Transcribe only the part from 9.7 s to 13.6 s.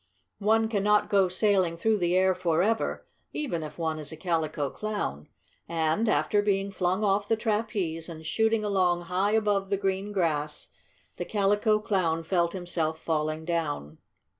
green grass, the Calico Clown felt himself falling